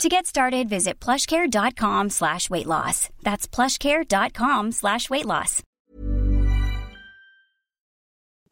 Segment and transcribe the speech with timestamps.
[0.00, 3.08] To get started, visit plushcare.com slash weight loss.
[3.22, 5.62] That's plushcare.com slash weight loss.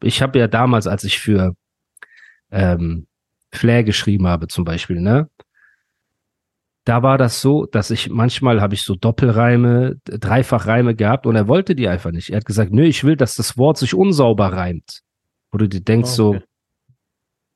[0.03, 1.53] Ich habe ja damals, als ich für
[2.51, 3.05] ähm,
[3.51, 5.29] Flair geschrieben habe zum Beispiel, ne?
[6.85, 11.47] Da war das so, dass ich manchmal habe ich so Doppelreime, Dreifachreime gehabt und er
[11.47, 12.31] wollte die einfach nicht.
[12.31, 15.01] Er hat gesagt, nö, ich will, dass das Wort sich unsauber reimt.
[15.51, 16.15] Wo du dir denkst Okay.
[16.15, 16.39] so,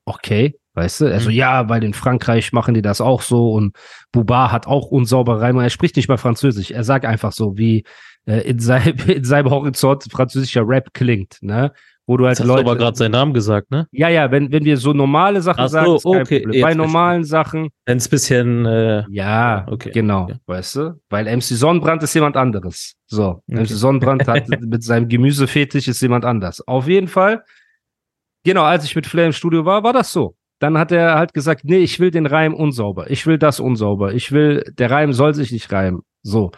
[0.05, 1.05] okay, weißt du?
[1.11, 1.35] Also Mhm.
[1.35, 3.75] ja, weil in Frankreich machen die das auch so und
[4.11, 5.63] Buba hat auch unsaubere Reime.
[5.63, 6.71] Er spricht nicht mal Französisch.
[6.71, 7.83] Er sagt einfach so, wie
[8.27, 11.71] äh, in, seinem, in seinem Horizont französischer Rap klingt, ne?
[12.07, 12.69] Wo du halt Jetzt hast du Leute.
[12.69, 13.87] aber gerade seinen Namen gesagt, ne?
[13.91, 17.23] ja, ja, wenn, wenn wir so normale Sachen Ach so, sagen, kein okay, Bei normalen
[17.23, 20.35] Sachen, Wenn es bisschen, äh, ja, Okay, genau, okay.
[20.45, 21.01] weißt du?
[21.09, 22.93] Weil MC Sonnenbrand ist jemand anderes.
[23.07, 23.61] So, Okay.
[23.61, 26.61] MC Sonnenbrand hat mit seinem Gemüsefetisch ist jemand anders.
[26.67, 27.43] Auf jeden Fall,
[28.43, 30.35] genau, als ich mit Flair im Studio war, war das so.
[30.59, 33.09] Dann hat er halt gesagt, nee, ich will den Reim unsauber.
[33.09, 34.13] Ich will das unsauber.
[34.13, 36.01] Ich will, der Reim soll sich nicht reimen.
[36.21, 36.51] So.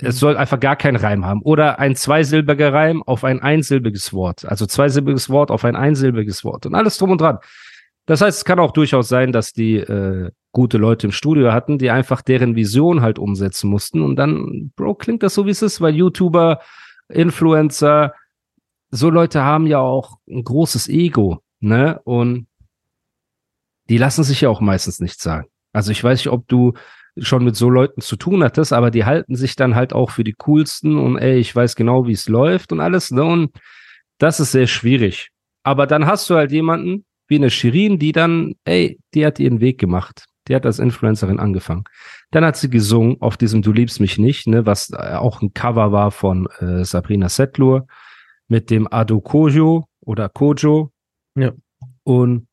[0.00, 1.42] Es soll einfach gar keinen Reim haben.
[1.42, 4.44] Oder ein zweisilbiger Reim auf ein einsilbiges Wort.
[4.44, 6.66] Also zweisilbiges Wort auf ein einsilbiges Wort.
[6.66, 7.38] Und alles drum und dran.
[8.06, 11.78] Das heißt, es kann auch durchaus sein, dass die äh, gute Leute im Studio hatten,
[11.78, 14.02] die einfach deren Vision halt umsetzen mussten.
[14.02, 16.60] Und dann, Bro, klingt das so, wie es ist, weil YouTuber,
[17.08, 18.14] Influencer,
[18.90, 22.00] so Leute haben ja auch ein großes Ego, ne?
[22.04, 22.46] Und
[23.88, 25.46] die lassen sich ja auch meistens nichts sagen.
[25.72, 26.74] Also ich weiß nicht, ob du
[27.18, 30.24] schon mit so Leuten zu tun hattest, aber die halten sich dann halt auch für
[30.24, 33.24] die coolsten und ey, ich weiß genau, wie es läuft und alles, ne?
[33.24, 33.52] Und
[34.18, 35.30] das ist sehr schwierig.
[35.62, 39.60] Aber dann hast du halt jemanden wie eine Shirin, die dann, ey, die hat ihren
[39.60, 40.26] Weg gemacht.
[40.46, 41.84] Die hat als Influencerin angefangen.
[42.30, 45.54] Dann hat sie gesungen auf diesem Du liebst mich nicht, ne, was äh, auch ein
[45.54, 47.86] Cover war von äh, Sabrina Setlur
[48.48, 50.92] mit dem Ado Kojo oder Kojo.
[51.34, 51.52] Ja.
[52.02, 52.46] Und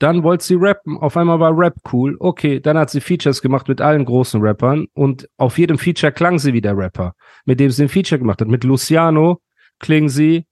[0.00, 0.98] dann wollte sie rappen.
[0.98, 2.16] Auf einmal war Rap cool.
[2.18, 6.38] Okay, dann hat sie Features gemacht mit allen großen Rappern und auf jedem Feature klang
[6.38, 8.48] sie wie der Rapper, mit dem sie ein Feature gemacht hat.
[8.48, 9.40] Mit Luciano
[9.78, 10.46] klingen sie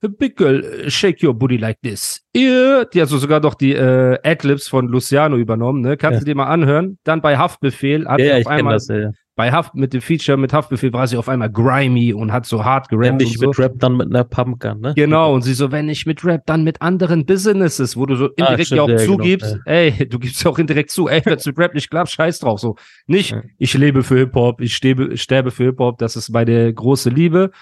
[0.00, 2.20] Big Girl, shake your booty like this.
[2.36, 2.84] Yeah.
[2.84, 5.96] Die hat so sogar doch die äh, Adlibs von Luciano übernommen, ne?
[5.96, 6.18] Kannst Ja.
[6.20, 6.98] du dir mal anhören?
[7.02, 9.10] Dann bei Haftbefehl hat ja, auf einmal das, ja.
[9.38, 12.64] Bei Haft mit dem Feature mit Haftbefehl war sie auf einmal grimy und hat so
[12.64, 13.46] hart Wenn gerappt und nicht so.
[13.46, 14.94] mit Rap, dann mit einer Pumpgun, ne?
[14.96, 18.26] Genau, und sie so, wenn nicht mit Rap, dann mit anderen Businesses, wo du so
[18.30, 21.22] indirekt stimmt, ja auch ja, genau, zugibst, ey, du gibst ja auch indirekt zu, ey,
[21.24, 22.74] wenn mit Rap nicht klappt, scheiß drauf, so.
[23.06, 23.42] Nicht, Ja.
[23.58, 27.52] ich lebe für Hip-Hop, ich sterbe, sterbe für Hip-Hop, das ist meine große Liebe,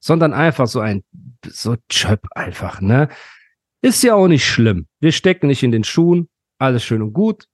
[0.00, 1.04] sondern einfach so ein,
[1.46, 3.08] so Chöp einfach, ne?
[3.80, 4.86] Ist ja auch nicht schlimm.
[4.98, 6.28] Wir stecken nicht in den Schuhen,
[6.58, 7.44] alles schön und gut.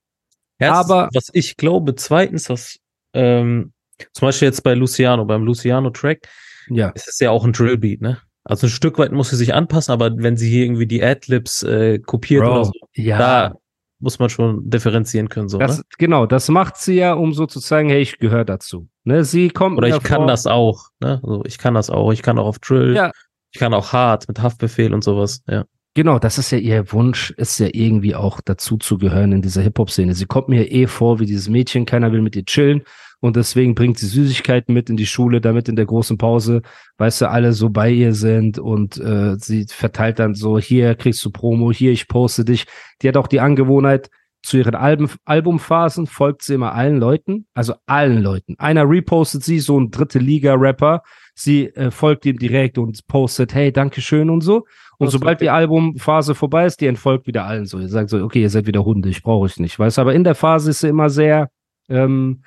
[0.58, 2.78] Erstens, Aber- was ich glaube, zweitens, was
[3.18, 3.72] ähm,
[4.12, 6.28] zum Beispiel jetzt bei Luciano, beim Luciano-Track,
[6.68, 6.92] Ja.
[6.94, 8.18] es ist ja auch ein Drillbeat, ne?
[8.44, 11.62] Also ein Stück weit muss sie sich anpassen, aber wenn sie hier irgendwie die Adlibs
[11.64, 13.18] äh, kopiert Bro, oder so, ja.
[13.18, 13.54] da
[14.00, 15.84] muss man schon differenzieren können, so, Das, ne?
[15.98, 18.88] genau, das macht sie ja, um so zu zeigen, hey, ich gehöre dazu.
[19.04, 21.20] Ne, sie kommt Oder ich kann vor- das auch, ne?
[21.22, 23.10] Also ich kann das auch, ich kann auch auf Drill, Ja.
[23.52, 25.64] ich kann auch hart mit Haftbefehl und sowas, ja.
[25.94, 29.62] Genau, das ist ja ihr Wunsch, ist ja irgendwie auch dazu zu gehören in dieser
[29.62, 30.14] Hip-Hop-Szene.
[30.14, 32.82] Sie kommt mir eh vor wie dieses Mädchen, keiner will mit ihr chillen
[33.20, 36.62] und deswegen bringt sie Süßigkeiten mit in die Schule, damit in der großen Pause,
[36.98, 41.24] weißt du, alle so bei ihr sind und äh, sie verteilt dann so, hier kriegst
[41.24, 42.66] du Promo, hier, ich poste dich.
[43.02, 44.10] Die hat auch die Angewohnheit,
[44.42, 48.54] zu ihren Alben, Albumphasen folgt sie immer allen Leuten, also allen Leuten.
[48.58, 51.02] Einer repostet sie, so ein dritte Liga-Rapper,
[51.34, 54.64] sie äh, folgt ihm direkt und postet, hey, Dankeschön und so.
[54.98, 57.78] Und Das sobald die Albumphase vorbei ist, die entfolgt wieder allen so.
[57.78, 59.78] Ihr sagt so, okay, ihr seid wieder Hunde, ich brauche euch nicht.
[59.78, 61.50] Weißt du, aber in der Phase ist sie immer sehr,
[61.88, 62.42] ähm,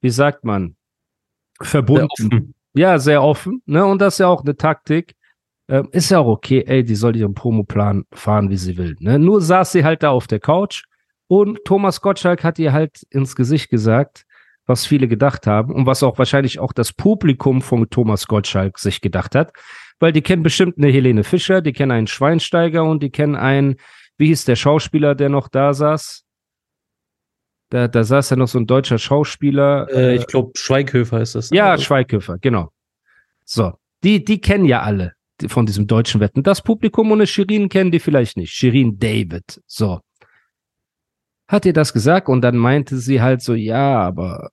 [0.00, 0.76] wie sagt man,
[1.60, 2.54] verbunden.
[2.74, 3.62] Ja, sehr offen.
[3.66, 3.84] Ne?
[3.84, 5.16] Und das ist ja auch eine Taktik.
[5.68, 8.96] Ähm, ist ja auch okay, ey, die soll ihren Promoplan fahren, wie sie will.
[9.00, 9.18] Ne?
[9.18, 10.84] Nur saß sie halt da auf der Couch
[11.26, 14.24] und Thomas Gottschalk hat ihr halt ins Gesicht gesagt,
[14.64, 19.00] was viele gedacht haben und was auch wahrscheinlich auch das Publikum von Thomas Gottschalk sich
[19.00, 19.52] gedacht hat,
[19.98, 23.76] weil die kennen bestimmt eine Helene Fischer, die kennen einen Schweinsteiger und die kennen einen,
[24.16, 26.24] wie hieß der Schauspieler, der noch da saß?
[27.70, 29.88] Da, da saß ja noch so ein deutscher Schauspieler.
[29.92, 31.50] Äh, ich glaube, Schweighöfer ist das.
[31.50, 32.70] Ja, Also, Schweighöfer, genau.
[33.44, 33.72] So,
[34.04, 35.12] die, die kennen ja alle
[35.48, 36.42] von diesem deutschen Wetten.
[36.42, 38.52] Das Publikum eine Shirin kennen die vielleicht nicht.
[38.52, 39.60] Shirin David.
[39.66, 40.00] So.
[41.46, 44.50] hat ihr das gesagt und dann meinte sie halt so, ja, aber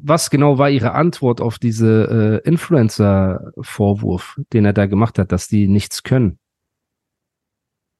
[0.00, 5.48] was genau war ihre Antwort auf diese äh, Influencer-Vorwurf, den er da gemacht hat, dass
[5.48, 6.38] die nichts können?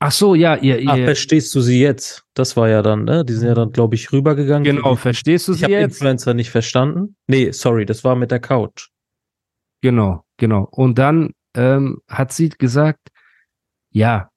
[0.00, 2.24] Ach so, ja, ihr, ihr Ach, verstehst du sie jetzt?
[2.34, 3.24] Das war ja dann, ne?
[3.24, 4.62] Die sind ja dann, glaube ich, rübergegangen.
[4.62, 5.94] Genau, verstehst du ich sie habe jetzt?
[5.94, 7.16] Influencer nicht verstanden.
[7.26, 8.90] Nee, sorry, das war mit der Couch.
[9.80, 10.68] Genau, genau.
[10.70, 13.08] Und dann ähm, hat sie gesagt,
[13.90, 14.30] ja,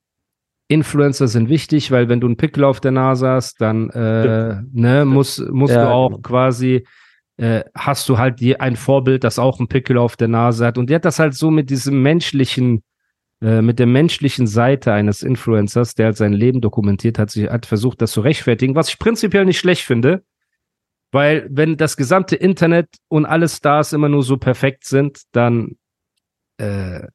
[0.68, 5.06] Influencer sind wichtig, weil wenn du einen Pickel auf der Nase hast, dann äh, ne,
[5.06, 6.22] muss, musst Ja, du auch genau.
[6.22, 6.88] quasi,
[7.38, 10.78] äh, hast du halt ein Vorbild, das auch einen Pickel auf der Nase hat.
[10.78, 12.84] Und die hat das halt so mit diesem menschlichen,
[13.42, 17.66] äh, mit der menschlichen Seite eines Influencers, der halt sein Leben dokumentiert hat, sie hat
[17.66, 20.24] versucht, das zu rechtfertigen, was ich prinzipiell nicht schlecht finde.
[21.12, 25.76] Weil wenn das gesamte Internet und alle Stars immer nur so perfekt sind, dann
[26.58, 27.08] äh,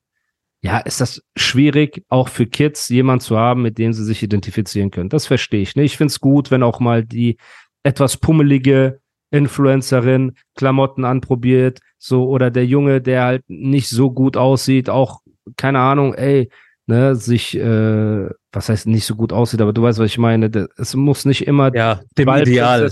[0.62, 4.90] ja, ist das schwierig, auch für Kids jemand zu haben, mit dem sie sich identifizieren
[4.90, 5.08] können.
[5.08, 5.76] Das verstehe ich.
[5.76, 5.84] Ne?
[5.84, 7.36] Ich finde es gut, wenn auch mal die
[7.84, 9.00] etwas pummelige
[9.30, 15.20] Influencerin Klamotten anprobiert, so oder der Junge, der halt nicht so gut aussieht, auch
[15.56, 16.50] keine Ahnung, ey,
[16.86, 20.50] ne, sich, äh, was heißt nicht so gut aussieht, aber du weißt, was ich meine.
[20.50, 22.88] Das- Es muss nicht immer Ja, dem Ideal.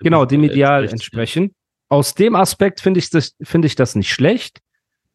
[0.00, 1.54] Genau, dem Ideal entsprechen.
[1.88, 4.60] Aus dem Aspekt finde ich das, finde ich das nicht schlecht,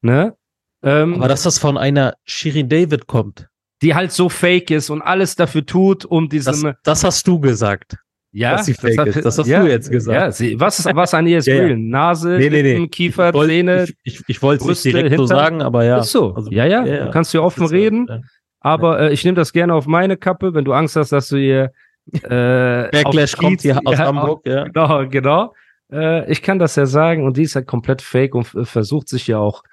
[0.01, 0.35] ne?
[0.81, 3.49] Ähm, Aber dass das von einer Shirin David kommt,
[3.81, 7.39] die halt so fake ist und alles dafür tut, um das, diesem, das hast du
[7.39, 7.97] gesagt.
[8.31, 9.25] Ja, dass sie fake hat- ist.
[9.25, 10.15] Das hast ja, du jetzt gesagt.
[10.15, 11.77] Ja, sie, was, was an ihr ist Ja, real?
[11.77, 12.87] Nase, Nee, nee, nee.
[12.87, 15.27] Kiefer, Ich Zähne, Ich, ich, ich wollte es direkt so Hintern.
[15.27, 15.99] sagen, aber ja.
[15.99, 16.33] ist so.
[16.35, 18.19] Also, ja, ja, ja, du kannst hier offen Das ist, reden, äh,
[18.59, 21.37] aber äh, ich nehme das gerne auf meine Kappe, wenn du Angst hast, dass du
[21.37, 21.71] ihr
[22.13, 22.19] äh,
[22.91, 24.63] Backlash auf kommt hier aus Hamburg, ja.
[24.65, 25.53] Genau, genau.
[25.91, 29.09] Äh, ich kann das ja sagen und die ist halt komplett fake und f- versucht
[29.09, 29.63] sich ja auch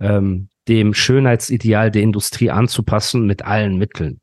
[0.00, 4.20] ähm, dem Schönheitsideal der Industrie anzupassen mit allen Mitteln.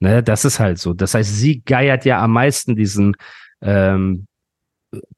[0.00, 0.94] Ne, das ist halt so.
[0.94, 3.16] Das heißt, sie geiert ja am meisten diesen
[3.60, 4.26] ähm,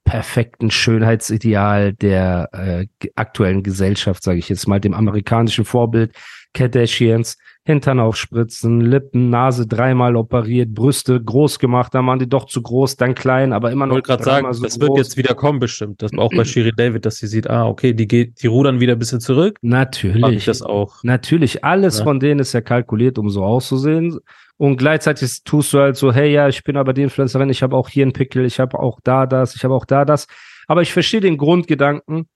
[0.05, 6.13] perfekten Schönheitsideal der äh, aktuellen Gesellschaft, sage ich jetzt mal, dem amerikanischen Vorbild
[6.53, 12.63] Kardashians, Hintern aufspritzen, Lippen, Nase dreimal operiert, Brüste groß gemacht, dann waren die doch zu
[12.63, 14.99] groß, dann klein, aber immer Ich noch wollte gerade sagen, so das wird groß.
[14.99, 16.03] jetzt wieder kommen bestimmt.
[16.03, 18.95] Das auch bei Shirin David, dass sie sieht, ah, okay, die geht, die rudern wieder
[18.95, 19.59] ein bisschen zurück.
[19.63, 20.45] Mach ich Natürlich.
[20.47, 20.99] das auch.
[21.03, 22.05] Natürlich, alles Ja.
[22.05, 24.19] von denen ist ja kalkuliert, um so auszusehen.
[24.57, 27.77] Und gleichzeitig tust du halt so, hey, ja, ich bin aber die Influencerin, ich habe
[27.77, 30.27] auch hier einen Pickel, ich habe auch da das, ich habe auch da das.
[30.67, 32.29] Aber ich verstehe den Grundgedanken,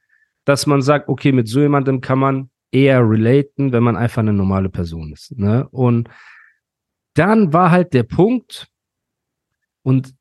[0.44, 4.32] dass man sagt, okay, mit so jemandem kann man eher relaten, wenn man einfach eine
[4.32, 5.38] normale Person ist.
[5.38, 5.66] Ne?
[5.70, 6.08] Und
[7.14, 8.68] dann war halt der Punkt,
[9.82, 10.14] und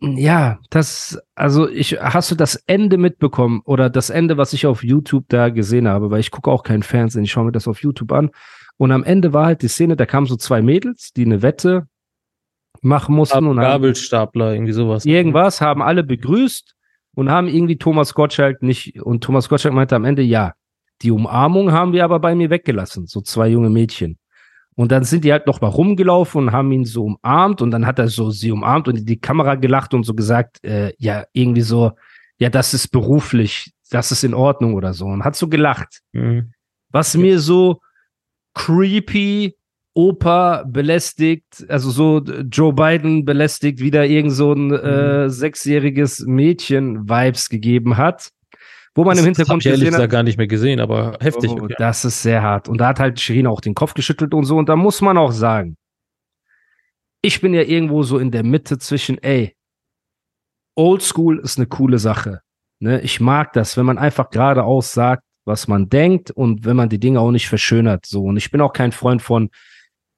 [0.00, 4.82] ja, das, also ich, hast du das Ende mitbekommen oder das Ende, was ich auf
[4.82, 7.80] YouTube da gesehen habe, weil ich gucke auch kein Fernsehen, ich schaue mir das auf
[7.80, 8.30] YouTube an.
[8.76, 11.86] Und am Ende war halt die Szene, da kamen so zwei Mädels, die eine Wette
[12.82, 15.06] machen mussten und Gabelstapler, irgendwie sowas.
[15.06, 16.74] irgendwas, haben alle begrüßt
[17.14, 20.54] und haben irgendwie Thomas Gottschalk nicht, und Thomas Gottschalk meinte am Ende, ja,
[21.04, 24.18] die Umarmung haben wir aber bei mir weggelassen, so zwei junge Mädchen.
[24.74, 27.86] Und dann sind die halt noch mal rumgelaufen und haben ihn so umarmt und dann
[27.86, 31.24] hat er so sie umarmt und in die Kamera gelacht und so gesagt, äh, ja,
[31.32, 31.92] irgendwie so,
[32.38, 36.00] ja, das ist beruflich, das ist in Ordnung oder so und hat so gelacht.
[36.12, 36.52] Mhm.
[36.90, 37.80] Was mir so
[38.54, 39.54] creepy
[39.96, 47.48] Opa belästigt, also so Joe Biden belästigt, wieder irgend so ein äh, sechsjähriges Mädchen Vibes
[47.48, 48.30] gegeben hat,
[48.94, 50.46] wo man das, im das hab Hintergrund ich ehrlich gesehen gesagt hat, gar nicht mehr
[50.46, 51.50] gesehen, aber heftig.
[51.50, 51.74] oh, okay.
[51.78, 52.68] das ist sehr hart.
[52.68, 54.56] Und da hat halt Shirin auch den Kopf geschüttelt und so.
[54.56, 55.76] Und da muss man auch sagen,
[57.22, 59.56] ich bin ja irgendwo so in der Mitte zwischen, ey,
[60.76, 62.40] Oldschool ist eine coole Sache.
[62.80, 63.00] Ne?
[63.00, 66.98] Ich mag das, wenn man einfach geradeaus sagt, was man denkt und wenn man die
[66.98, 68.06] Dinge auch nicht verschönert.
[68.06, 68.24] So.
[68.24, 69.50] Und ich bin auch kein Freund von,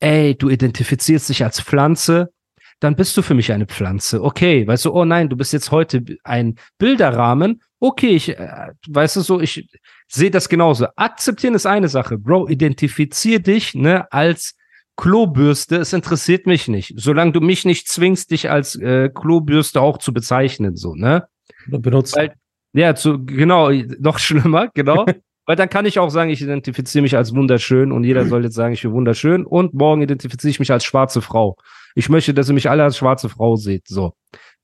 [0.00, 2.32] ey, du identifizierst dich als Pflanze,
[2.80, 4.22] dann bist du für mich eine Pflanze.
[4.22, 7.62] Okay, weißt du, oh nein, du bist jetzt heute ein Bilderrahmen.
[7.78, 9.68] Okay, ich, äh, weißt du so, ich
[10.08, 10.86] sehe das genauso.
[10.96, 12.18] Akzeptieren ist eine Sache.
[12.18, 14.54] Bro, identifizier dich, ne, als
[14.96, 15.76] Klobürste.
[15.76, 16.94] Es interessiert mich nicht.
[16.96, 21.28] Solange du mich nicht zwingst, dich als äh, Klobürste auch zu bezeichnen, so, ne?
[21.66, 22.16] Benutzt.
[22.16, 22.34] Weil,
[22.72, 25.04] ja, zu, genau, noch schlimmer, genau.
[25.44, 28.56] Weil dann kann ich auch sagen, ich identifiziere mich als wunderschön und jeder soll jetzt
[28.56, 31.56] sagen, ich bin wunderschön und morgen identifiziere ich mich als schwarze Frau.
[31.94, 33.86] Ich möchte, dass ihr mich alle als schwarze Frau seht.
[33.86, 34.14] So.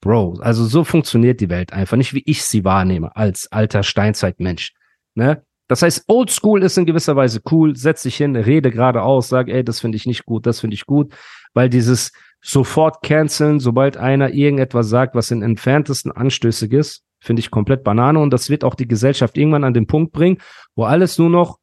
[0.03, 1.97] Bro, also so funktioniert die Welt einfach.
[1.97, 4.75] Nicht wie ich sie wahrnehme, als alter Steinzeitmensch.
[5.15, 5.45] Ne?
[5.69, 7.77] Das heißt, Oldschool ist in gewisser Weise cool.
[7.77, 10.87] Setz dich hin, rede geradeaus, sag, ey, das finde ich nicht gut, das finde ich
[10.87, 11.15] gut.
[11.55, 17.53] Weil dieses sofort canceln, sobald einer irgendetwas sagt, was in entferntesten anstößig ist, finde ich
[17.53, 18.19] komplett Banane.
[18.19, 20.39] Und das wird auch die Gesellschaft irgendwann an den Punkt bringen,
[20.75, 21.61] wo alles nur noch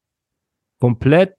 [0.79, 1.35] komplett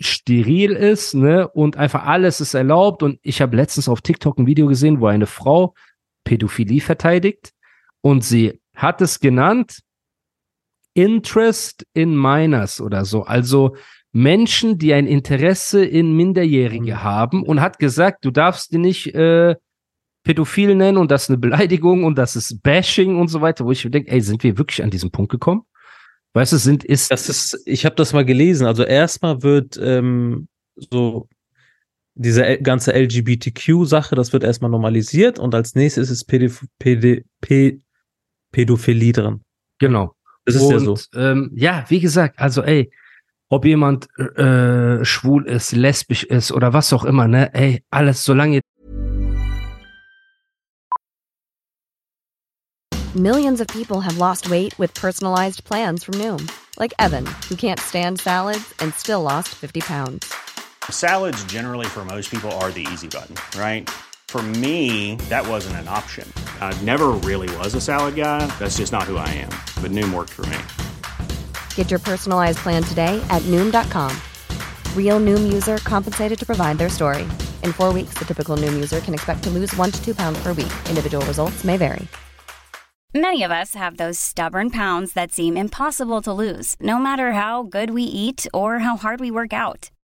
[0.00, 3.04] steril ist, ne, und einfach alles ist erlaubt.
[3.04, 5.74] Und ich habe letztens auf TikTok ein Video gesehen, wo eine Frau
[6.24, 7.52] Pädophilie verteidigt
[8.00, 9.80] und sie hat es genannt
[10.94, 13.22] Interest in Minors oder so.
[13.24, 13.76] Also
[14.12, 17.02] Menschen, die ein Interesse in Minderjährige Mhm.
[17.02, 19.56] haben und hat gesagt, du darfst die nicht äh,
[20.22, 23.72] pädophil nennen und das ist eine Beleidigung und das ist Bashing und so weiter, wo
[23.72, 25.62] ich mir denke, ey, sind wir wirklich an diesen Punkt gekommen?
[26.34, 28.66] Weißt du, sind, ist, Das ist, ich habe das mal gelesen.
[28.66, 31.28] Also erstmal wird ähm, so
[32.14, 37.78] diese ganze LGBTQ-Sache, das wird erstmal normalisiert und als nächstes ist Pädoph Päd Pä
[38.52, 39.40] Pädophilie drin.
[39.78, 40.14] genau.
[40.44, 40.98] Das ist und, ja so.
[41.14, 42.90] Ähm, ja, wie gesagt, also ey,
[43.48, 48.60] ob jemand äh, schwul ist, lesbisch ist oder was auch immer, ne, ey, alles, solange
[53.14, 57.78] Millions of people have lost weight with personalized plans from Noom, like Evan, who can't
[57.78, 60.34] stand salads and still lost 50 pounds.
[60.90, 63.90] Salads, generally, for most people, are the easy button, right?
[64.28, 66.26] For me, that wasn't an option.
[66.58, 68.46] I never really was a salad guy.
[68.58, 69.50] That's just not who I am.
[69.82, 70.56] But Noom worked for me.
[71.74, 74.16] Get your personalized plan today at Noom.com.
[74.96, 77.24] Real Noom user compensated to provide their story.
[77.62, 80.42] In four weeks, the typical Noom user can expect to lose one to two pounds
[80.42, 80.72] per week.
[80.88, 82.08] Individual results may vary.
[83.14, 87.62] Many of us have those stubborn pounds that seem impossible to lose, no matter how
[87.62, 89.90] good we eat or how hard we work out.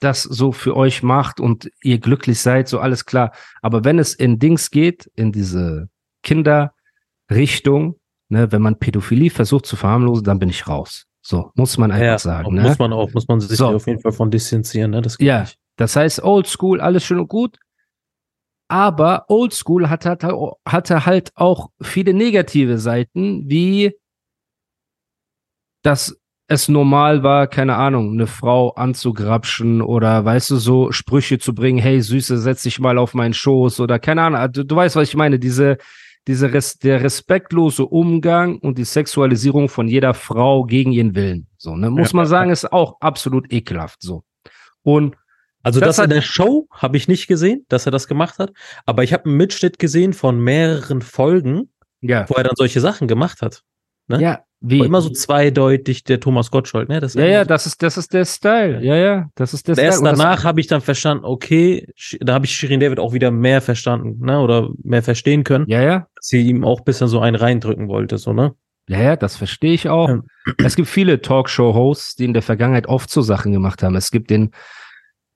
[0.00, 3.32] Das so für euch macht und ihr glücklich seid, so alles klar.
[3.62, 5.88] Aber wenn es in Dings geht, in diese
[6.22, 11.06] Kinderrichtung, ne, wenn man Pädophilie versucht zu verharmlosen, dann bin ich raus.
[11.22, 12.54] So, muss man einfach sagen.
[12.54, 12.62] Ne?
[12.62, 13.68] muss man auch, muss man sich So.
[13.68, 15.02] auf jeden Fall von distanzieren, ne?
[15.02, 15.58] Das geht Ja, nicht.
[15.76, 17.58] das heißt Old School, alles schön und gut.
[18.68, 20.32] Aber Old School hatte, hatte,
[20.66, 23.94] hatte halt auch viele negative Seiten, wie
[25.82, 26.19] dass
[26.50, 31.78] es normal war, keine Ahnung, eine Frau anzugrapschen oder weißt du, so Sprüche zu bringen,
[31.78, 35.08] hey Süße, setz dich mal auf meinen Schoß oder keine Ahnung, du, du weißt, was
[35.08, 35.78] ich meine, diese,
[36.26, 41.46] diese Res der respektlose Umgang und die Sexualisierung von jeder Frau gegen ihren Willen.
[41.56, 44.02] So, ne, muss Ja, man ja, sagen, ist auch absolut ekelhaft.
[44.02, 44.24] So.
[44.82, 45.16] Und
[45.62, 48.52] Also Das das, in der Show habe ich nicht gesehen, dass er das gemacht hat,
[48.86, 53.06] aber ich habe einen Mitschnitt gesehen von mehreren Folgen, ja, wo er dann solche Sachen
[53.06, 53.62] gemacht hat.
[54.08, 54.20] ne?
[54.20, 54.80] ja, Wie?
[54.80, 57.00] immer so zweideutig der Thomas Gottschalk, ne?
[57.00, 57.48] Das ist ja, ja, so.
[57.48, 58.84] das ist, das ist der Style.
[58.84, 59.86] Ja, ja, das ist der Und Style.
[59.86, 61.86] erst danach habe ich dann verstanden, okay,
[62.20, 64.40] da habe ich Shirin David auch wieder mehr verstanden, ne?
[64.40, 67.88] Oder mehr verstehen können, ja, ja, dass sie ihm auch ein bisschen so einen reindrücken
[67.88, 68.54] wollte, so, ne?
[68.90, 70.08] ja, ja, das verstehe ich auch.
[70.08, 70.22] Ja.
[70.64, 73.94] Es gibt viele Talkshow-Hosts, die in der Vergangenheit oft so Sachen gemacht haben.
[73.94, 74.50] Es gibt den,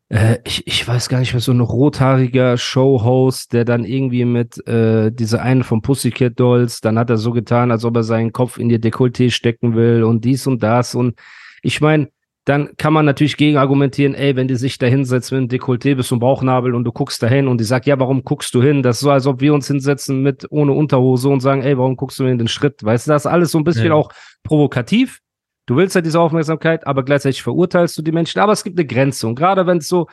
[0.08, 4.66] äh, ich, ich weiß gar nicht mehr, so ein rothaariger Show-Host, der dann irgendwie mit
[4.68, 8.32] äh, dieser einen vom Pussycat Dolls, dann hat er so getan, als ob er seinen
[8.32, 10.94] Kopf in ihr Dekolleté stecken will und dies und das.
[10.94, 11.18] Und
[11.62, 12.08] ich meine,
[12.46, 15.94] dann kann man natürlich gegen argumentieren, ey, wenn die sich da hinsetzt mit einem Dekolleté
[15.94, 18.62] bis zum Bauchnabel und du guckst da hin und die sagt, ja, warum guckst du
[18.62, 18.82] hin?
[18.82, 21.96] Das ist so, als ob wir uns hinsetzen mit ohne Unterhose und sagen, ey, warum
[21.96, 22.84] guckst du mir in den Schritt?
[22.84, 23.94] Weißt du, das ist alles so ein bisschen Ja.
[23.94, 24.10] auch
[24.42, 25.20] provokativ.
[25.66, 28.38] Du willst ja diese Aufmerksamkeit, aber gleichzeitig verurteilst du die Menschen.
[28.40, 29.26] Aber es gibt eine Grenze.
[29.26, 30.08] Und gerade wenn es so,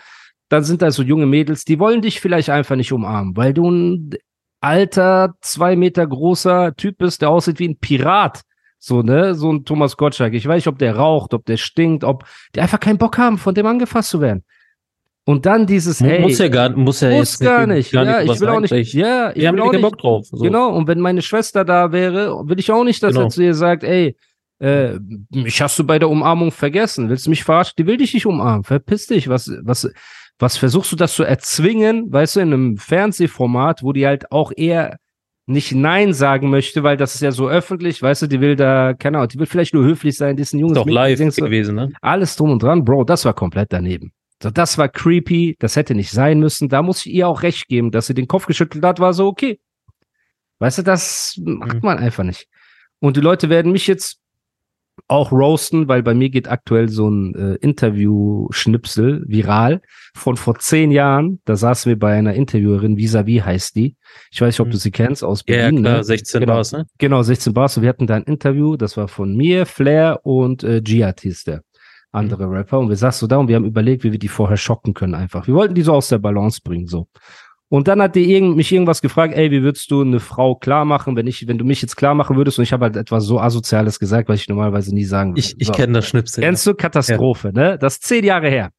[0.49, 3.69] dann sind da so junge Mädels, die wollen dich vielleicht einfach nicht umarmen, weil du
[3.69, 4.09] ein
[4.61, 8.41] alter, zwei Meter großer Typ bist, der aussieht wie ein Pirat.
[8.79, 9.35] So, ne?
[9.35, 10.33] So ein Thomas Gottschalk.
[10.33, 13.37] Ich weiß nicht, ob der raucht, ob der stinkt, ob die einfach keinen Bock haben,
[13.37, 14.43] von dem angefasst zu werden.
[15.23, 17.91] Und dann dieses, Mu- hey, muss ja gar, muss ja muss jetzt gar nicht.
[17.91, 18.71] gar ja, nicht ich will auch nicht.
[18.71, 19.91] Ich, Ja, ich wir will ja auch keinen nicht.
[19.91, 20.25] Bock drauf.
[20.25, 20.37] So.
[20.37, 23.25] Genau, und wenn meine Schwester da wäre, will ich auch nicht, dass Genau.
[23.25, 24.15] er zu ihr sagt, ey,
[24.61, 24.99] äh,
[25.31, 27.09] mich hast du bei der Umarmung vergessen.
[27.09, 27.73] Willst du mich verarschen?
[27.79, 28.63] Die will dich nicht umarmen.
[28.63, 29.27] Verpiss dich.
[29.27, 29.89] Was, was,
[30.37, 34.51] was versuchst du das zu erzwingen, weißt du, in einem Fernsehformat, wo die halt auch
[34.55, 34.97] eher
[35.47, 38.93] nicht Nein sagen möchte, weil das ist ja so öffentlich, weißt du, die will da,
[38.93, 41.17] keine Ahnung, die will vielleicht nur höflich sein, die ist ein junges Ist doch live
[41.19, 41.89] du, gewesen, ne?
[42.01, 44.11] alles drum und dran, Bro, das war komplett daneben.
[44.41, 46.69] So, das war creepy, das hätte nicht sein müssen.
[46.69, 49.25] Da muss ich ihr auch recht geben, dass sie den Kopf geschüttelt hat, war so
[49.25, 49.59] okay.
[50.59, 51.79] Weißt du, das macht Mhm.
[51.83, 52.47] man einfach nicht.
[52.99, 54.20] Und die Leute werden mich jetzt
[55.11, 59.81] auch roasten, weil bei mir geht aktuell so ein äh, Interview-Schnipsel viral
[60.15, 61.39] von vor zehn Jahren.
[61.45, 63.95] Da saßen wir bei einer Interviewerin, Visavi heißt die.
[64.31, 64.71] Ich weiß nicht, ob Mhm.
[64.71, 65.83] du sie kennst aus Ja, ja, Berlin.
[65.83, 66.03] klar, ne?
[66.03, 66.53] 16 Genau.
[66.53, 66.85] war es, ne?
[66.97, 67.77] Genau, 16 Bars.
[67.77, 71.43] Und wir hatten da ein Interview, das war von mir, Flair und äh, Giat hieß
[71.43, 71.61] der
[72.11, 72.79] andere Rapper.
[72.79, 75.15] Und wir saßen so da und wir haben überlegt, wie wir die vorher schocken können
[75.15, 75.47] einfach.
[75.47, 77.07] Wir wollten die so aus der Balance bringen, so.
[77.71, 80.83] Und dann hat die irgend, mich irgendwas gefragt, ey, wie würdest du eine Frau klar
[80.83, 82.59] machen, wenn ich, wenn du mich jetzt klar machen würdest?
[82.59, 85.39] Und ich habe halt etwas so Asoziales gesagt, was ich normalerweise nie sagen würde.
[85.39, 85.73] Ich, ich so.
[85.73, 86.43] kenne das Schnipsel.
[86.43, 86.73] Kennst du?
[86.73, 87.77] Katastrophe, ne?
[87.79, 88.71] Das ist zehn Jahre her.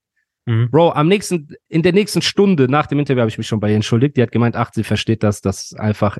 [0.44, 0.68] Mhm.
[0.70, 3.70] Bro, am nächsten, in der nächsten Stunde nach dem Interview habe ich mich schon bei
[3.70, 4.18] ihr entschuldigt.
[4.18, 6.18] Die hat gemeint, ach, sie versteht das, das einfach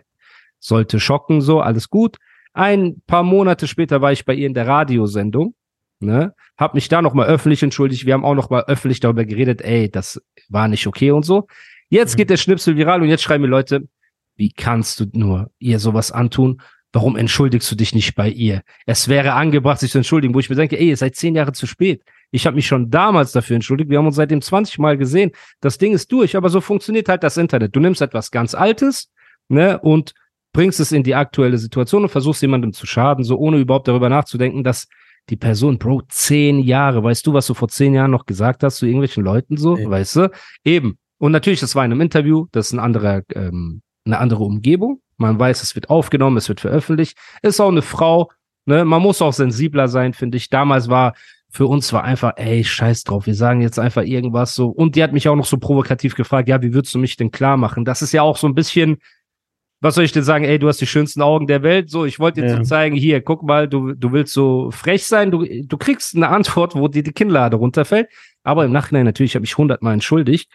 [0.59, 2.17] sollte schocken, so, alles gut.
[2.55, 5.55] Ein paar Monate später war ich bei ihr in der Radiosendung,
[6.01, 6.33] ne?
[6.57, 8.07] Hab mich da nochmal öffentlich entschuldigt.
[8.07, 11.49] Wir haben auch nochmal öffentlich darüber geredet, ey, das war nicht okay und so.
[11.93, 12.17] Jetzt Mhm.
[12.17, 13.87] geht der Schnipsel viral und jetzt schreiben mir Leute,
[14.37, 16.61] wie kannst du nur ihr sowas antun?
[16.95, 18.63] Warum entschuldigst du dich nicht bei ihr?
[18.87, 21.53] Es wäre angebracht, sich zu entschuldigen, wo ich mir denke, ey, ihr seid zehn Jahre
[21.53, 22.03] zu spät.
[22.31, 23.91] Ich habe mich schon damals dafür entschuldigt.
[23.91, 25.33] Wir haben uns seitdem 20 Mal gesehen.
[25.61, 27.77] Das Ding ist durch, aber so funktioniert halt das Internet.
[27.77, 29.11] Du nimmst etwas ganz Altes,
[29.49, 30.15] ne, und
[30.55, 34.09] bringst es in die aktuelle Situation und versuchst jemandem zu schaden, so ohne überhaupt darüber
[34.11, 34.87] nachzudenken, dass
[35.31, 38.77] die Person, Bro, zehn Jahre, weißt du, was du vor zehn Jahren noch gesagt hast
[38.77, 39.89] zu irgendwelchen Leuten so, Nee.
[39.89, 40.31] weißt du?
[40.65, 40.99] Eben.
[41.23, 45.01] Und natürlich, das war in einem Interview, das ist ein anderer, ähm, eine andere Umgebung.
[45.19, 47.17] Man weiß, es wird aufgenommen, es wird veröffentlicht.
[47.43, 48.33] Ist auch eine Frau,
[48.65, 48.85] ne?
[48.85, 50.51] Man muss auch sensibler sein, finde ich.
[50.51, 51.15] Damals war
[51.49, 54.67] für uns war einfach, ey, scheiß drauf, wir sagen jetzt einfach irgendwas so.
[54.67, 57.31] Und die hat mich auch noch so provokativ gefragt, ja, wie würdest du mich denn
[57.31, 57.85] klar machen?
[57.85, 58.97] Das ist ja auch so ein bisschen,
[59.81, 60.45] was soll ich denn sagen?
[60.45, 61.89] Ey, du hast die schönsten Augen der Welt.
[61.89, 62.57] So, ich wollte dir Ja.
[62.57, 66.31] so zeigen, hier, guck mal, du, du willst so frech sein, du, du kriegst eine
[66.31, 68.09] Antwort, wo dir die Kinnlade runterfällt.
[68.43, 70.51] Aber im Nachhinein natürlich habe ich hundertmal entschuldigt.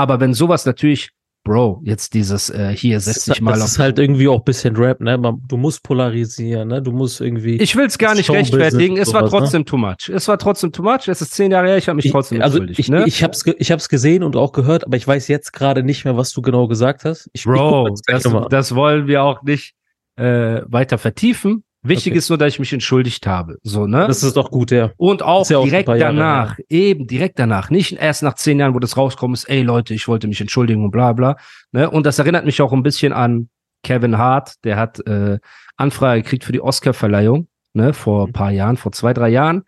[0.00, 1.10] Aber wenn sowas natürlich,
[1.44, 3.66] Bro, jetzt dieses äh, hier setz dich mal das auf.
[3.68, 5.18] ist halt irgendwie auch ein bisschen Rap, ne?
[5.18, 6.80] Man, du musst polarisieren, ne?
[6.80, 7.56] Du musst irgendwie.
[7.56, 8.96] ich will es gar nicht rechtfertigen.
[8.96, 9.28] Es war ne?
[9.28, 10.08] trotzdem too much.
[10.10, 11.06] Es war trotzdem too much.
[11.08, 11.76] Es ist zehn Jahre her.
[11.76, 12.78] Ich habe mich Ich- trotzdem also entschuldigt.
[12.80, 13.04] ich, ne?
[13.06, 16.16] ich hab's, ich hab's gesehen und auch gehört, aber ich weiß jetzt gerade nicht mehr,
[16.16, 17.28] was du genau gesagt hast.
[17.34, 19.74] Ich, ich Bro, gleich das, das wollen wir auch nicht
[20.16, 21.64] äh, weiter vertiefen.
[21.82, 22.18] Wichtig Okay.
[22.18, 23.56] ist nur, dass ich mich entschuldigt habe.
[23.62, 24.06] So, ne?
[24.06, 24.90] das ist doch gut, ja.
[24.98, 28.58] Und auch ja auch direkt paar Jahre danach, eben direkt danach, nicht erst nach zehn
[28.58, 31.36] Jahren, wo das rauskommt, ist, ey Leute, ich wollte mich entschuldigen und bla bla.
[31.72, 31.88] Ne?
[31.90, 33.48] Und das erinnert mich auch ein bisschen an
[33.82, 35.38] Kevin Hart, der hat äh,
[35.78, 39.62] Anfrage gekriegt für die Oscar-Verleihung, ne, vor ein paar Jahren, vor zwei, drei Jahren.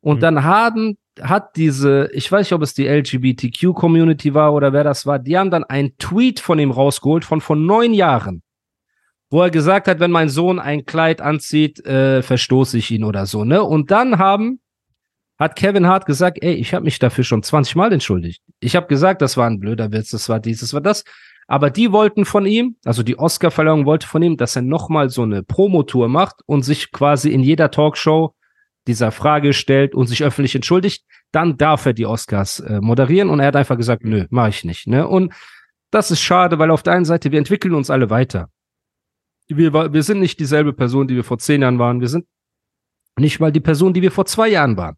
[0.00, 0.20] Und Mhm.
[0.20, 5.06] dann haben, hat diese, ich weiß nicht, ob es die LGBTQ-Community war oder wer das
[5.06, 8.42] war, die haben dann einen Tweet von ihm rausgeholt von vor neun Jahren
[9.32, 13.24] wo er gesagt hat, wenn mein Sohn ein Kleid anzieht, äh, verstoße ich ihn oder
[13.24, 13.62] so, ne?
[13.62, 14.60] Und dann haben
[15.38, 18.42] hat Kevin Hart gesagt, ey, ich habe mich dafür schon 20 Mal entschuldigt.
[18.60, 21.02] Ich habe gesagt, das war ein blöder Witz, das war dies, das war das.
[21.48, 25.22] Aber die wollten von ihm, also die Oscar-Verleihung wollte von ihm, dass er nochmal so
[25.22, 28.34] eine Promotour macht und sich quasi in jeder Talkshow
[28.86, 31.04] dieser Frage stellt und sich öffentlich entschuldigt.
[31.32, 34.64] Dann darf er die Oscars äh, moderieren und er hat einfach gesagt, nö, mache ich
[34.64, 34.86] nicht.
[34.86, 35.08] Ne?
[35.08, 35.32] Und
[35.90, 38.50] das ist schade, weil auf der einen Seite, wir entwickeln uns alle weiter
[39.48, 42.00] wir, wir sind nicht dieselbe Person, die wir vor zehn Jahren waren.
[42.00, 42.26] Wir sind
[43.18, 44.96] nicht mal die Person, die wir vor zwei Jahren waren.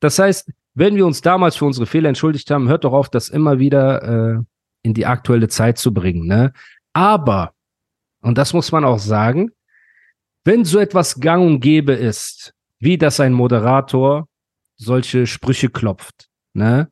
[0.00, 3.28] Das heißt, wenn wir uns damals für unsere Fehler entschuldigt haben, hört doch auf, das
[3.28, 4.42] immer wieder äh,
[4.82, 6.26] in die aktuelle Zeit zu bringen.
[6.26, 6.52] Ne?
[6.92, 7.54] Aber,
[8.20, 9.50] und das muss man auch sagen,
[10.44, 14.28] wenn so etwas gang und gäbe ist, wie dass ein Moderator
[14.76, 16.90] solche Sprüche klopft, ne?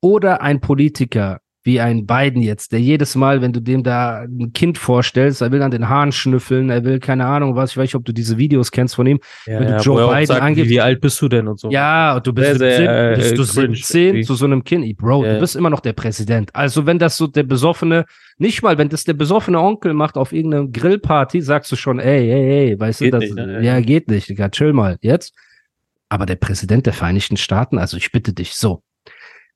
[0.00, 4.52] Oder ein Politiker wie ein Biden jetzt, der jedes Mal, wenn du dem da ein
[4.52, 7.84] Kind vorstellst, er will an den Haaren schnüffeln, er will keine Ahnung was, ich weiß
[7.84, 9.18] nicht, ob du diese Videos kennst von ihm.
[9.46, 11.58] Ja, Wenn du ja, Joe Biden sagt, angibt- wie, wie alt bist du denn und
[11.58, 11.70] so.
[11.70, 14.22] Ja, du bist Sehr, 17, sehr, äh, bist du cringe 17 irgendwie.
[14.24, 14.96] zu so einem Kind.
[14.98, 15.34] Bro, Ja.
[15.34, 16.50] du bist immer noch der Präsident.
[16.54, 18.04] Also wenn das so der besoffene,
[18.36, 22.30] nicht mal, wenn das der besoffene Onkel macht auf irgendeiner Grillparty, sagst du schon, ey,
[22.30, 23.64] ey, ey, weißt Geht du, das, nicht, ne?
[23.64, 25.34] ja, geht nicht, Digga, chill mal, jetzt.
[26.10, 28.82] Aber der Präsident der Vereinigten Staaten, also ich bitte dich, so.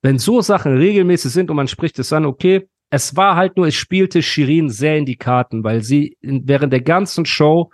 [0.02, 3.66] Wenn so Sachen regelmäßig sind und man spricht es an, okay, es war halt nur,
[3.66, 7.70] es spielte Shirin sehr in die Karten, weil sie während der ganzen Show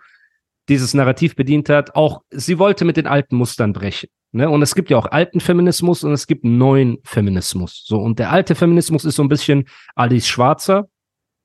[0.69, 1.95] dieses Narrativ bedient hat.
[1.95, 4.09] Auch sie wollte mit den alten Mustern brechen.
[4.33, 4.49] Ne?
[4.51, 7.85] Und es gibt ja auch alten Feminismus und es gibt neuen Feminismus.
[7.87, 10.89] So und der alte Feminismus ist so ein bisschen Alice Schwarzer,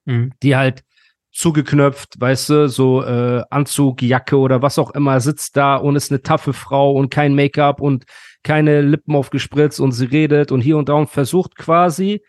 [0.05, 0.31] Mhm.
[0.41, 0.83] die halt
[1.31, 6.11] zugeknöpft, weißt du, so äh, Anzug, Jacke oder was auch immer, sitzt da und ist
[6.11, 8.05] eine taffe Frau und kein Make-up und
[8.43, 12.21] keine Lippen aufgespritzt und sie redet und hier und da und versucht quasi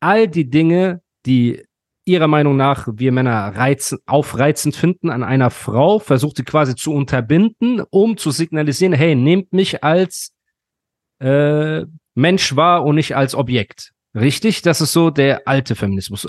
[0.00, 1.62] all die Dinge, die
[2.04, 6.92] ihrer Meinung nach wir Männer reizen, aufreizend finden an einer Frau, versucht sie quasi zu
[6.92, 10.32] unterbinden, um zu signalisieren, hey, nehmt mich als
[11.20, 11.84] äh,
[12.14, 13.92] Mensch wahr und nicht als Objekt.
[14.14, 14.62] Richtig?
[14.62, 16.28] Das ist so der alte Feminismus.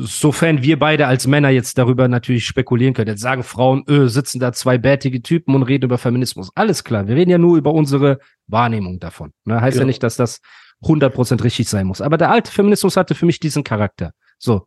[0.00, 3.08] Sofern wir beide als Männer jetzt darüber natürlich spekulieren können.
[3.08, 6.50] Jetzt sagen Frauen, öh, sitzen da zwei bärtige Typen und reden über Feminismus.
[6.54, 9.32] Alles klar, wir reden ja nur über unsere Wahrnehmung davon.
[9.44, 9.60] Ne?
[9.60, 9.88] Heißt ja Genau.
[9.88, 10.40] nicht, dass das
[10.84, 12.00] 100% richtig sein muss.
[12.00, 14.12] Aber der alte Feminismus hatte für mich diesen Charakter.
[14.38, 14.66] So.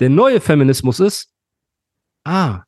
[0.00, 1.30] Der neue Feminismus ist,
[2.24, 2.62] ah,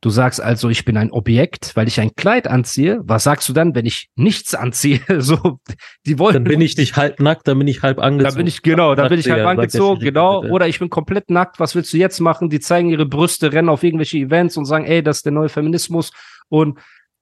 [0.00, 3.00] Du sagst also, ich bin ein Objekt, weil ich ein Kleid anziehe.
[3.02, 5.00] Was sagst du dann, wenn ich nichts anziehe?
[5.20, 5.58] So,
[6.06, 6.34] die wollen.
[6.34, 8.30] Dann bin ich nicht halb nackt, dann bin ich halb angezogen.
[8.30, 10.44] Dann bin ich, genau, dann bin ich halb angezogen, genau.
[10.44, 11.58] Oder ich bin komplett nackt.
[11.58, 12.48] Was willst du jetzt machen?
[12.48, 15.48] Die zeigen ihre Brüste, rennen auf irgendwelche Events und sagen, ey, das ist der neue
[15.48, 16.12] Feminismus.
[16.48, 16.78] Und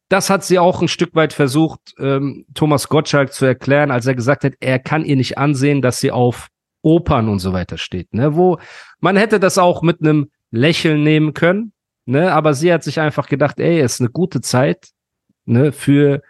[0.09, 4.15] das hat sie auch ein Stück weit versucht, ähm, Thomas Gottschalk zu erklären, als er
[4.15, 6.49] gesagt hat, er kann ihr nicht ansehen, dass sie auf
[6.83, 8.13] Opern und so weiter steht.
[8.15, 8.37] Ne?
[8.37, 8.59] Wo
[9.01, 11.73] man hätte das auch mit einem Lächeln nehmen können,
[12.07, 12.33] ne?
[12.33, 14.89] aber sie hat sich einfach gedacht, ey, es ist eine gute Zeit
[15.45, 15.73] ne?
[15.73, 16.23] für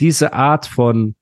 [0.00, 1.14] diese Art von,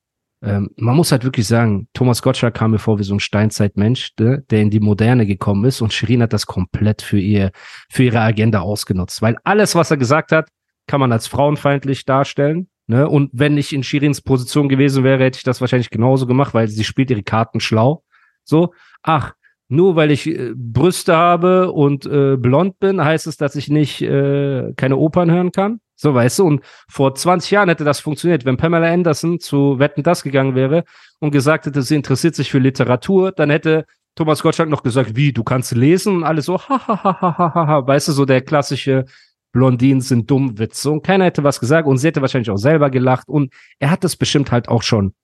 [0.42, 4.12] ähm, man muss halt wirklich sagen, Thomas Gottschalk kam mir vor wie so ein Steinzeitmensch,
[4.18, 4.44] ne?
[4.50, 7.50] der in die Moderne gekommen ist und Shirin hat das komplett für ihr,
[7.90, 10.48] für ihre Agenda ausgenutzt, weil alles, was er gesagt hat,
[10.86, 12.68] kann man als frauenfeindlich darstellen.
[12.86, 13.08] Ne?
[13.08, 16.68] Und wenn ich in Shirins Position gewesen wäre, hätte ich das wahrscheinlich genauso gemacht, weil
[16.68, 18.04] sie spielt ihre Karten schlau.
[18.44, 19.34] So, ach,
[19.72, 24.02] nur weil ich äh, Brüste habe und äh, blond bin, heißt es, dass ich nicht
[24.02, 25.80] äh, keine Opern hören kann.
[25.96, 28.44] So, weißt du, und vor 20 Jahren hätte das funktioniert.
[28.44, 30.84] Wenn Pamela Anderson zu Wetten das gegangen wäre
[31.20, 35.32] und gesagt hätte, sie interessiert sich für Literatur, dann hätte Thomas Gottschalk noch gesagt, wie,
[35.32, 36.16] du kannst lesen?
[36.16, 37.86] Und alle so, ha, ha, ha, ha, ha, ha.
[37.86, 39.06] Weißt du, so der klassische
[39.52, 40.90] Blondinen sind dumm Witze.
[40.90, 43.28] Und keiner hätte was gesagt und sie hätte wahrscheinlich auch selber gelacht.
[43.28, 45.14] Und er hat das bestimmt halt auch schon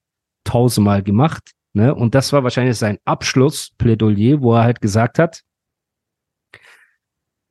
[0.45, 1.51] tausendmal gemacht.
[1.79, 1.95] Ne?
[1.95, 5.43] Und das war wahrscheinlich sein Abschlussplädoyer, wo er halt gesagt hat,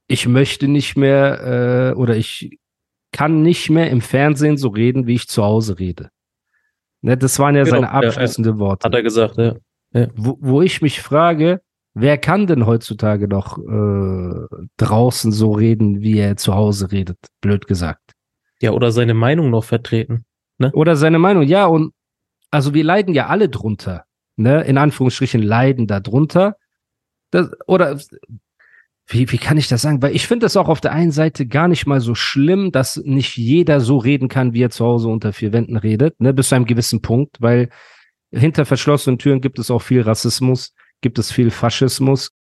[0.09, 2.59] ich möchte nicht mehr äh, oder ich
[3.13, 6.09] kann nicht mehr im Fernsehen so reden, wie ich zu Hause rede.
[7.01, 7.15] Ne?
[7.15, 8.07] Das waren ja Genau, seine ja, ja.
[8.09, 9.55] abschließenden Worte Hat er gesagt, ja.
[10.13, 11.61] wo, wo ich mich frage,
[11.93, 17.65] wer kann denn heutzutage noch äh, draußen so reden, wie er zu Hause redet, blöd
[17.65, 18.11] gesagt.
[18.61, 20.25] Ja, oder seine Meinung noch vertreten.
[20.73, 21.93] Oder seine Meinung, ja, und
[22.51, 24.06] also wir leiden ja alle drunter,
[24.37, 24.63] ne?
[24.63, 26.57] In Anführungsstrichen leiden da drunter.
[27.31, 27.99] Das, oder
[29.07, 30.01] wie, wie kann ich das sagen?
[30.01, 32.97] Weil ich finde es auch auf der einen Seite gar nicht mal so schlimm, dass
[32.97, 36.33] nicht jeder so reden kann, wie er zu Hause unter vier Wänden redet, ne?
[36.33, 37.69] Bis zu einem gewissen Punkt, weil
[38.31, 42.31] hinter verschlossenen Türen gibt es auch viel Rassismus, gibt es viel Faschismus,